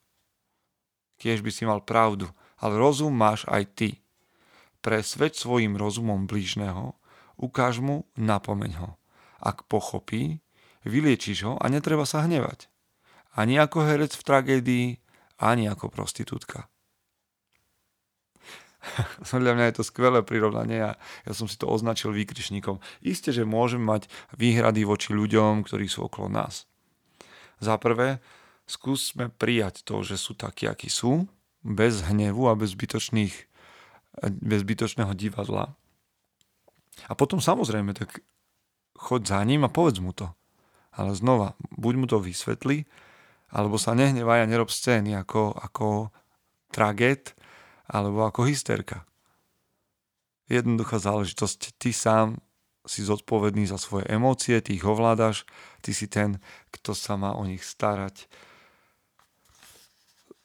Tiež 1.22 1.46
by 1.46 1.52
si 1.54 1.70
mal 1.70 1.86
pravdu, 1.86 2.26
ale 2.58 2.74
rozum 2.82 3.14
máš 3.14 3.46
aj 3.46 3.64
ty. 3.78 3.90
Presveď 4.82 5.38
svojim 5.38 5.78
rozumom 5.78 6.26
blížneho, 6.26 6.98
ukáž 7.38 7.78
mu, 7.86 8.10
napomeň 8.18 8.72
ho. 8.82 8.90
Ak 9.38 9.70
pochopí, 9.70 10.42
vyliečiš 10.82 11.46
ho 11.46 11.54
a 11.62 11.66
netreba 11.70 12.10
sa 12.10 12.26
hnevať. 12.26 12.66
Ani 13.38 13.62
ako 13.62 13.86
herec 13.86 14.18
v 14.18 14.26
tragédii, 14.26 14.88
ani 15.38 15.70
ako 15.70 15.94
prostitútka. 15.94 16.66
Podľa 19.32 19.54
mňa 19.58 19.66
je 19.70 19.76
to 19.82 19.88
skvelé 19.88 20.22
prirovnanie 20.22 20.80
a 20.80 20.92
ja 21.26 21.34
som 21.34 21.50
si 21.50 21.58
to 21.58 21.68
označil 21.68 22.14
výkričníkom. 22.14 22.80
Isté, 23.02 23.34
že 23.34 23.48
môžem 23.48 23.82
mať 23.82 24.10
výhrady 24.38 24.86
voči 24.86 25.14
ľuďom, 25.14 25.66
ktorí 25.66 25.90
sú 25.90 26.08
okolo 26.08 26.30
nás. 26.30 26.70
Za 27.58 27.82
prvé, 27.82 28.22
skúsme 28.70 29.34
prijať 29.34 29.82
to, 29.82 30.06
že 30.06 30.20
sú 30.20 30.38
takí, 30.38 30.70
akí 30.70 30.92
sú, 30.92 31.26
bez 31.66 32.06
hnevu 32.06 32.48
a 32.48 32.54
bez, 32.54 32.78
zbytočných, 32.78 33.36
bez 34.30 34.60
zbytočného 34.62 35.12
divadla. 35.18 35.74
A 37.06 37.14
potom 37.14 37.42
samozrejme, 37.42 37.94
tak 37.98 38.22
choď 38.98 39.22
za 39.30 39.40
ním 39.46 39.66
a 39.66 39.74
povedz 39.74 40.02
mu 40.02 40.14
to. 40.14 40.34
Ale 40.94 41.14
znova, 41.14 41.54
buď 41.78 41.94
mu 41.98 42.06
to 42.10 42.18
vysvetli, 42.18 42.90
alebo 43.54 43.78
sa 43.78 43.94
nehnevaj 43.94 44.44
a 44.44 44.50
nerob 44.50 44.74
scény 44.74 45.14
ako, 45.14 45.54
ako 45.54 46.10
traget, 46.74 47.37
alebo 47.88 48.28
ako 48.28 48.46
hysterka. 48.46 49.08
Jednoduchá 50.52 51.00
záležitosť. 51.00 51.76
Ty 51.80 51.90
sám 51.92 52.28
si 52.88 53.04
zodpovedný 53.04 53.68
za 53.68 53.76
svoje 53.76 54.08
emócie, 54.08 54.60
ty 54.64 54.80
ich 54.80 54.88
ovládaš, 54.88 55.44
ty 55.84 55.92
si 55.92 56.08
ten, 56.08 56.40
kto 56.72 56.96
sa 56.96 57.20
má 57.20 57.36
o 57.36 57.44
nich 57.44 57.64
starať 57.64 58.32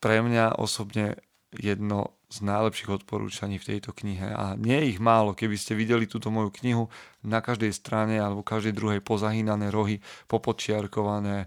pre 0.02 0.18
mňa 0.18 0.58
osobne 0.58 1.14
jedno 1.54 2.18
z 2.26 2.42
najlepších 2.42 2.90
odporúčaní 2.90 3.62
v 3.62 3.76
tejto 3.76 3.94
knihe. 3.94 4.34
A 4.34 4.58
nie 4.58 4.74
je 4.82 4.96
ich 4.96 5.00
málo. 5.04 5.36
Keby 5.36 5.54
ste 5.54 5.78
videli 5.78 6.10
túto 6.10 6.34
moju 6.34 6.50
knihu, 6.58 6.90
na 7.22 7.38
každej 7.38 7.70
strane 7.70 8.18
alebo 8.18 8.42
každej 8.42 8.74
druhej 8.74 9.00
pozahýnané 9.04 9.70
rohy, 9.70 10.02
popočiarkované 10.26 11.46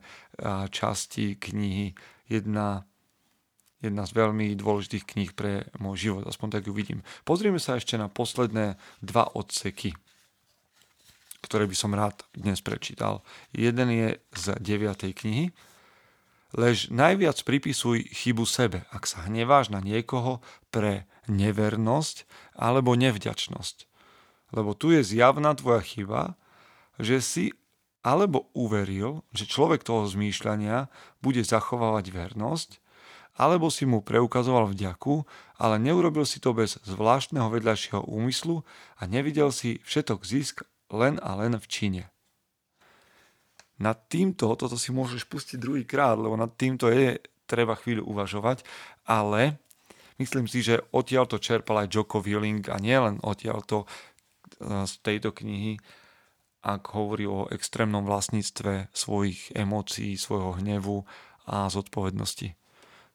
časti 0.72 1.36
knihy. 1.36 1.92
Jedna, 2.32 2.88
jedna 3.88 4.10
z 4.10 4.18
veľmi 4.18 4.58
dôležitých 4.58 5.06
kníh 5.06 5.32
pre 5.38 5.70
môj 5.78 6.10
život. 6.10 6.24
Aspoň 6.26 6.60
tak 6.60 6.64
ju 6.66 6.74
vidím. 6.74 7.06
Pozrieme 7.24 7.62
sa 7.62 7.78
ešte 7.78 7.96
na 7.96 8.10
posledné 8.10 8.82
dva 9.06 9.30
odseky 9.34 9.94
ktoré 11.46 11.70
by 11.70 11.78
som 11.78 11.94
rád 11.94 12.26
dnes 12.34 12.58
prečítal. 12.66 13.22
Jeden 13.54 13.94
je 13.94 14.18
z 14.34 14.46
9. 14.58 15.14
knihy, 15.14 15.54
lež 16.58 16.90
najviac 16.90 17.38
pripisuj 17.46 18.10
chybu 18.10 18.50
sebe, 18.50 18.90
ak 18.90 19.06
sa 19.06 19.30
hneváš 19.30 19.70
na 19.70 19.78
niekoho 19.78 20.42
pre 20.74 21.06
nevernosť 21.30 22.26
alebo 22.58 22.98
nevďačnosť. 22.98 23.86
Lebo 24.58 24.74
tu 24.74 24.90
je 24.90 25.06
zjavná 25.06 25.54
tvoja 25.54 25.86
chyba, 25.86 26.34
že 26.98 27.22
si 27.22 27.46
alebo 28.06 28.54
uveril, 28.54 29.26
že 29.34 29.50
človek 29.50 29.82
toho 29.82 30.06
zmýšľania 30.06 30.94
bude 31.26 31.42
zachovávať 31.42 32.14
vernosť, 32.14 32.70
alebo 33.36 33.68
si 33.68 33.84
mu 33.84 34.00
preukazoval 34.00 34.72
vďaku, 34.72 35.28
ale 35.60 35.76
neurobil 35.80 36.24
si 36.24 36.40
to 36.40 36.56
bez 36.56 36.80
zvláštneho 36.88 37.52
vedľajšieho 37.52 38.08
úmyslu 38.08 38.64
a 39.00 39.02
nevidel 39.06 39.52
si 39.52 39.84
všetok 39.84 40.24
zisk 40.24 40.64
len 40.90 41.20
a 41.20 41.36
len 41.36 41.60
v 41.60 41.68
čine 41.68 42.04
nad 43.76 44.08
týmto, 44.08 44.56
toto 44.56 44.80
si 44.80 44.96
môžeš 44.96 45.28
pustiť 45.28 45.60
druhýkrát, 45.60 46.16
lebo 46.16 46.40
nad 46.40 46.52
týmto 46.56 46.88
je 46.88 47.20
treba 47.44 47.76
chvíľu 47.76 48.08
uvažovať, 48.08 48.64
ale 49.04 49.60
myslím 50.18 50.48
si, 50.48 50.64
že 50.64 50.84
odtiaľ 50.96 51.28
to 51.28 51.44
čerpal 51.44 51.84
aj 51.84 51.92
Joko 51.92 52.24
Willing 52.24 52.64
a 52.72 52.80
nielen 52.80 53.20
odtiaľ 53.20 53.60
to 53.68 53.80
e, 53.84 53.88
z 54.88 54.94
tejto 55.04 55.36
knihy, 55.36 55.78
ak 56.66 56.82
hovorí 56.96 57.28
o 57.30 57.46
extrémnom 57.52 58.08
vlastníctve 58.08 58.90
svojich 58.96 59.54
emócií, 59.54 60.18
svojho 60.18 60.58
hnevu 60.58 61.06
a 61.46 61.70
zodpovednosti. 61.70 62.58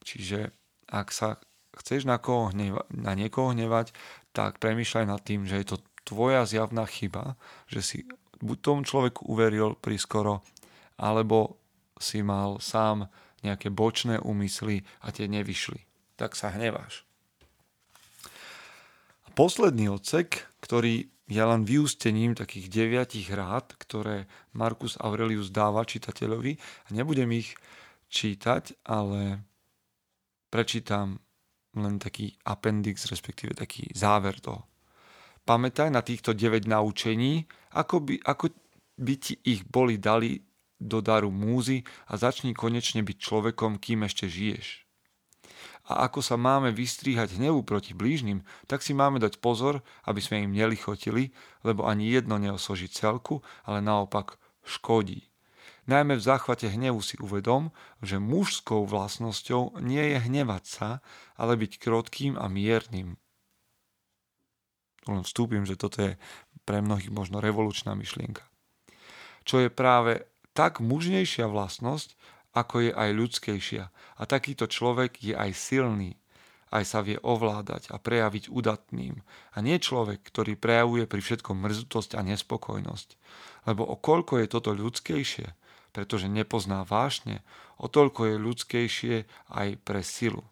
Čiže 0.05 0.51
ak 0.91 1.15
sa 1.15 1.39
chceš 1.77 2.05
na, 2.05 2.19
koho 2.19 2.51
hneva, 2.51 2.85
na 2.91 3.15
niekoho 3.15 3.55
hnevať, 3.55 3.95
tak 4.35 4.59
premýšľaj 4.59 5.07
nad 5.07 5.21
tým, 5.23 5.47
že 5.47 5.63
je 5.63 5.67
to 5.75 5.77
tvoja 6.05 6.43
zjavná 6.45 6.85
chyba, 6.89 7.39
že 7.71 7.81
si 7.81 7.99
buď 8.41 8.59
tomu 8.59 8.81
človeku 8.83 9.29
uveril 9.29 9.77
prískoro, 9.79 10.43
alebo 10.97 11.61
si 12.01 12.25
mal 12.25 12.59
sám 12.59 13.09
nejaké 13.45 13.73
bočné 13.73 14.21
úmysly 14.21 14.85
a 15.05 15.13
tie 15.13 15.29
nevyšli. 15.29 15.85
Tak 16.17 16.37
sa 16.37 16.53
hneváš. 16.53 17.05
Posledný 19.33 19.89
odsek, 19.89 20.45
ktorý 20.61 21.09
je 21.31 21.39
len 21.47 21.63
vyústením 21.63 22.35
takých 22.35 22.67
deviatich 22.67 23.31
rád, 23.31 23.79
ktoré 23.79 24.27
Markus 24.53 24.99
Aurelius 24.99 25.55
dáva 25.55 25.87
čitateľovi. 25.87 26.59
Nebudem 26.91 27.31
ich 27.39 27.55
čítať, 28.11 28.75
ale 28.83 29.47
prečítam 30.51 31.23
len 31.79 32.03
taký 32.03 32.35
appendix, 32.45 33.07
respektíve 33.07 33.55
taký 33.55 33.87
záver 33.95 34.43
toho. 34.43 34.67
Pamätaj 35.47 35.89
na 35.89 36.03
týchto 36.03 36.35
9 36.35 36.67
naučení, 36.67 37.47
ako 37.73 38.03
by, 38.05 38.15
ako 38.27 38.51
by 38.99 39.15
ti 39.17 39.39
ich 39.47 39.65
boli 39.65 39.97
dali 39.97 40.43
do 40.81 40.99
daru 41.01 41.31
múzy 41.31 41.87
a 42.11 42.19
začni 42.19 42.53
konečne 42.53 43.07
byť 43.07 43.17
človekom, 43.17 43.79
kým 43.79 44.05
ešte 44.05 44.27
žiješ. 44.27 44.85
a 45.91 46.07
ako 46.07 46.23
sa 46.23 46.39
máme 46.39 46.71
vystríhať 46.71 47.35
hnevu 47.41 47.67
proti 47.67 47.97
blížnym, 47.97 48.47
tak 48.71 48.85
si 48.85 48.95
máme 48.95 49.19
dať 49.19 49.43
pozor, 49.43 49.83
aby 50.07 50.21
sme 50.23 50.47
im 50.47 50.55
nelichotili, 50.55 51.35
lebo 51.67 51.83
ani 51.83 52.07
jedno 52.07 52.39
neosoží 52.39 52.87
celku, 52.87 53.43
ale 53.67 53.83
naopak 53.83 54.39
škodí. 54.63 55.30
Najmä 55.91 56.15
v 56.15 56.23
záchvate 56.23 56.71
hnevu 56.71 57.03
si 57.03 57.19
uvedom, 57.19 57.75
že 57.99 58.23
mužskou 58.23 58.87
vlastnosťou 58.87 59.83
nie 59.83 60.15
je 60.15 60.23
hnevať 60.23 60.63
sa, 60.63 60.89
ale 61.35 61.59
byť 61.59 61.83
krotkým 61.83 62.39
a 62.39 62.47
miernym. 62.47 63.19
Len 65.11 65.23
vstúpim, 65.27 65.67
že 65.67 65.75
toto 65.75 65.99
je 65.99 66.15
pre 66.63 66.79
mnohých 66.79 67.11
možno 67.11 67.43
revolučná 67.43 67.99
myšlienka. 67.99 68.47
Čo 69.43 69.67
je 69.67 69.71
práve 69.73 70.31
tak 70.55 70.79
mužnejšia 70.79 71.51
vlastnosť, 71.51 72.15
ako 72.55 72.87
je 72.87 72.93
aj 72.95 73.11
ľudskejšia. 73.11 73.85
A 73.91 74.23
takýto 74.31 74.71
človek 74.71 75.19
je 75.19 75.35
aj 75.35 75.51
silný, 75.59 76.23
aj 76.71 76.87
sa 76.87 77.03
vie 77.03 77.19
ovládať 77.19 77.91
a 77.91 77.99
prejaviť 77.99 78.47
udatným. 78.47 79.27
A 79.55 79.59
nie 79.59 79.83
človek, 79.83 80.23
ktorý 80.23 80.55
prejavuje 80.55 81.11
pri 81.11 81.19
všetkom 81.19 81.67
mrzutosť 81.67 82.15
a 82.15 82.23
nespokojnosť. 82.23 83.09
Lebo 83.67 83.83
o 83.91 83.99
koľko 83.99 84.39
je 84.39 84.47
toto 84.47 84.71
ľudskejšie, 84.71 85.59
pretože 85.91 86.31
nepozná 86.31 86.87
vášne, 86.87 87.43
o 87.81 87.87
toľko 87.91 88.31
je 88.31 88.45
ľudskejšie 88.45 89.17
aj 89.51 89.69
pre 89.83 90.01
silu. 90.05 90.45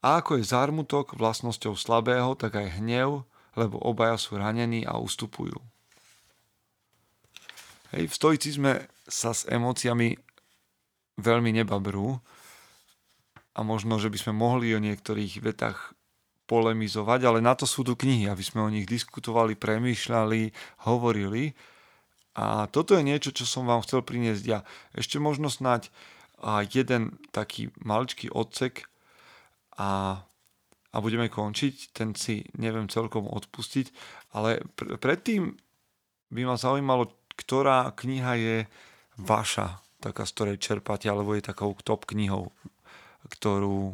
A 0.00 0.24
ako 0.24 0.40
je 0.40 0.48
zármutok 0.48 1.12
vlastnosťou 1.12 1.76
slabého, 1.76 2.32
tak 2.32 2.56
aj 2.56 2.80
hnev, 2.80 3.28
lebo 3.52 3.76
obaja 3.76 4.16
sú 4.16 4.40
ranení 4.40 4.88
a 4.88 4.96
ustupujú. 4.96 5.60
Hej, 7.92 8.08
v 8.08 8.14
stoicizme 8.14 8.72
sa 9.04 9.34
s 9.34 9.44
emóciami 9.50 10.14
veľmi 11.18 11.50
nebabrú 11.60 12.22
a 13.52 13.60
možno, 13.60 13.98
že 13.98 14.08
by 14.08 14.18
sme 14.18 14.32
mohli 14.32 14.72
o 14.72 14.80
niektorých 14.80 15.42
vetách 15.42 15.92
polemizovať, 16.46 17.20
ale 17.26 17.38
na 17.38 17.54
to 17.54 17.68
sú 17.68 17.86
tu 17.86 17.94
knihy, 17.94 18.26
aby 18.26 18.42
sme 18.42 18.62
o 18.62 18.72
nich 18.72 18.86
diskutovali, 18.86 19.54
premýšľali, 19.54 20.50
hovorili. 20.86 21.54
A 22.38 22.70
toto 22.70 22.94
je 22.94 23.02
niečo, 23.02 23.34
čo 23.34 23.42
som 23.42 23.66
vám 23.66 23.82
chcel 23.82 24.06
priniesť 24.06 24.44
ja. 24.46 24.62
Ešte 24.94 25.18
možno 25.18 25.50
snáď 25.50 25.90
jeden 26.72 27.20
taký 27.34 27.68
maličký 27.82 28.32
odsek 28.32 28.86
a, 29.76 30.22
a 30.94 30.96
budeme 31.02 31.28
končiť. 31.28 31.92
Ten 31.92 32.16
si 32.16 32.46
neviem 32.56 32.88
celkom 32.88 33.28
odpustiť, 33.28 33.92
ale 34.32 34.62
pr- 34.78 34.96
predtým 34.96 35.58
by 36.30 36.40
ma 36.46 36.56
zaujímalo, 36.56 37.10
ktorá 37.34 37.92
kniha 37.92 38.32
je 38.38 38.56
vaša, 39.18 39.82
taká, 40.00 40.24
z 40.24 40.32
ktorej 40.32 40.62
čerpáte, 40.62 41.10
alebo 41.10 41.34
je 41.36 41.44
takou 41.44 41.76
top 41.82 42.08
knihou, 42.08 42.54
ktorú 43.28 43.92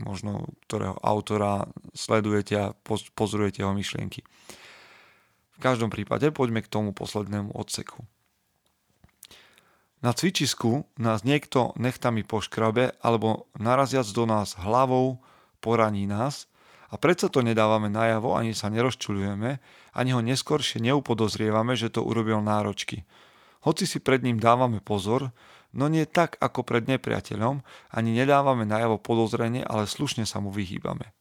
možno 0.00 0.48
ktorého 0.66 0.96
autora 1.04 1.68
sledujete 1.92 2.56
a 2.56 2.72
pozorujete 3.12 3.60
jeho 3.60 3.76
myšlienky. 3.76 4.24
V 5.56 5.58
každom 5.60 5.92
prípade 5.92 6.28
poďme 6.32 6.64
k 6.64 6.72
tomu 6.72 6.96
poslednému 6.96 7.52
odseku. 7.52 8.04
Na 10.02 10.10
cvičisku 10.10 10.82
nás 10.98 11.22
niekto 11.22 11.70
nechtami 11.78 12.26
poškrabe 12.26 12.98
alebo 12.98 13.46
naraziac 13.54 14.08
do 14.10 14.26
nás 14.26 14.58
hlavou 14.58 15.22
poraní 15.62 16.10
nás 16.10 16.50
a 16.90 16.98
predsa 16.98 17.30
to 17.30 17.40
nedávame 17.40 17.86
najavo, 17.86 18.34
ani 18.34 18.52
sa 18.52 18.66
nerozčulujeme, 18.68 19.62
ani 19.94 20.10
ho 20.12 20.20
neskoršie 20.20 20.82
neupodozrievame, 20.82 21.78
že 21.78 21.88
to 21.88 22.02
urobil 22.02 22.42
náročky. 22.42 23.06
Hoci 23.62 23.86
si 23.86 24.02
pred 24.02 24.26
ním 24.26 24.42
dávame 24.42 24.82
pozor, 24.82 25.30
no 25.70 25.86
nie 25.86 26.02
tak 26.04 26.34
ako 26.42 26.66
pred 26.66 26.90
nepriateľom, 26.90 27.62
ani 27.94 28.10
nedávame 28.12 28.66
najavo 28.66 28.98
podozrenie, 28.98 29.62
ale 29.62 29.86
slušne 29.86 30.26
sa 30.26 30.42
mu 30.42 30.50
vyhýbame. 30.50 31.14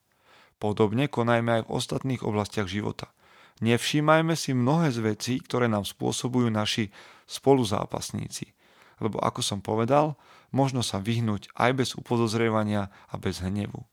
Podobne 0.58 1.06
konajme 1.06 1.62
aj 1.62 1.64
v 1.70 1.74
ostatných 1.74 2.26
oblastiach 2.26 2.66
života. 2.66 3.14
Nevšímajme 3.62 4.34
si 4.34 4.58
mnohé 4.58 4.90
z 4.90 5.00
vecí, 5.06 5.34
ktoré 5.38 5.70
nám 5.70 5.86
spôsobujú 5.86 6.50
naši 6.50 6.90
spoluzápasníci. 7.30 8.58
Lebo 8.98 9.22
ako 9.22 9.42
som 9.46 9.62
povedal, 9.62 10.18
možno 10.50 10.82
sa 10.82 10.98
vyhnúť 10.98 11.54
aj 11.54 11.72
bez 11.78 11.90
upodozrievania 11.94 12.90
a 13.10 13.16
bez 13.22 13.42
hnevu. 13.42 13.86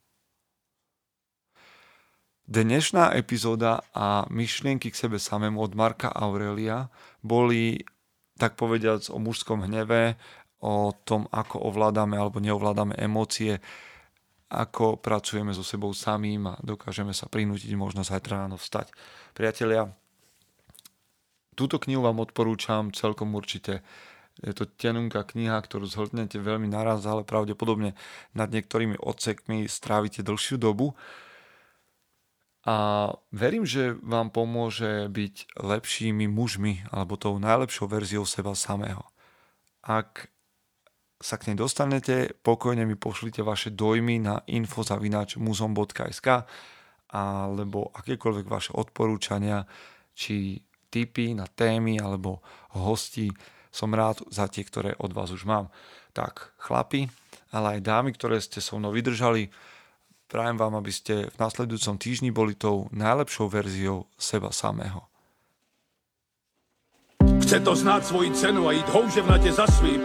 Dnešná 2.48 3.12
epizóda 3.12 3.84
a 3.92 4.24
myšlienky 4.32 4.88
k 4.88 4.96
sebe 4.96 5.20
samému 5.20 5.60
od 5.60 5.76
Marka 5.76 6.08
Aurelia 6.08 6.88
boli, 7.20 7.84
tak 8.40 8.56
povediac, 8.56 9.04
o 9.12 9.20
mužskom 9.20 9.68
hneve, 9.68 10.16
o 10.64 10.96
tom, 11.04 11.28
ako 11.28 11.60
ovládame 11.68 12.16
alebo 12.16 12.40
neovládame 12.40 12.96
emócie, 12.96 13.60
ako 14.48 14.96
pracujeme 14.96 15.52
so 15.52 15.60
sebou 15.60 15.92
samým 15.92 16.48
a 16.48 16.54
dokážeme 16.64 17.12
sa 17.12 17.28
prinútiť 17.28 17.68
možno 17.76 18.00
zajtra 18.00 18.48
ráno 18.48 18.56
vstať. 18.56 18.88
Priatelia, 19.36 19.92
túto 21.52 21.76
knihu 21.76 22.00
vám 22.00 22.24
odporúčam 22.24 22.88
celkom 22.96 23.36
určite. 23.36 23.84
Je 24.40 24.54
to 24.54 24.64
tenunká 24.64 25.26
kniha, 25.26 25.58
ktorú 25.60 25.84
zhltnete 25.84 26.40
veľmi 26.40 26.70
naraz, 26.70 27.04
ale 27.04 27.28
pravdepodobne 27.28 27.92
nad 28.32 28.48
niektorými 28.48 28.96
odsekmi 28.96 29.68
strávite 29.68 30.24
dlhšiu 30.24 30.56
dobu. 30.56 30.96
A 32.68 33.08
verím, 33.32 33.64
že 33.68 33.96
vám 34.00 34.32
pomôže 34.32 35.08
byť 35.08 35.58
lepšími 35.60 36.28
mužmi 36.28 36.88
alebo 36.92 37.16
tou 37.20 37.36
najlepšou 37.36 37.88
verziou 37.88 38.24
seba 38.28 38.52
samého. 38.52 39.02
Ak 39.82 40.30
sa 41.18 41.34
k 41.36 41.50
nej 41.50 41.58
dostanete, 41.58 42.30
pokojne 42.46 42.86
mi 42.86 42.94
pošlite 42.94 43.42
vaše 43.42 43.74
dojmy 43.74 44.22
na 44.22 44.40
info.muzom.sk 44.46 46.28
alebo 47.08 47.90
akékoľvek 47.90 48.46
vaše 48.46 48.72
odporúčania, 48.76 49.66
či 50.14 50.62
tipy 50.88 51.34
na 51.34 51.50
témy 51.50 51.98
alebo 51.98 52.40
hosti. 52.78 53.32
Som 53.68 53.92
rád 53.98 54.22
za 54.30 54.46
tie, 54.46 54.62
ktoré 54.62 54.94
od 55.02 55.10
vás 55.12 55.34
už 55.34 55.44
mám. 55.48 55.72
Tak 56.14 56.54
chlapi, 56.60 57.10
ale 57.52 57.78
aj 57.78 57.86
dámy, 57.86 58.10
ktoré 58.14 58.38
ste 58.38 58.62
so 58.62 58.78
mnou 58.78 58.94
vydržali, 58.94 59.50
Prajem 60.28 60.60
vám, 60.60 60.76
aby 60.76 60.92
ste 60.92 61.32
v 61.32 61.36
následujúcom 61.40 61.96
týždni 61.96 62.28
boli 62.28 62.52
tou 62.52 62.92
najlepšou 62.92 63.48
verziou 63.48 64.12
seba 64.20 64.52
samého. 64.52 65.08
Chce 67.40 67.64
to 67.64 67.72
znáť 67.72 68.12
svoji 68.12 68.36
cenu 68.36 68.68
a 68.68 68.76
ísť 68.76 68.92
houževnate 68.92 69.48
za 69.48 69.64
svým. 69.64 70.04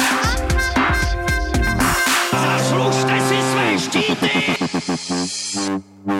Zaslužte 3.93 4.27
si 4.29 4.97
své 4.97 5.27
štíty! 5.27 6.10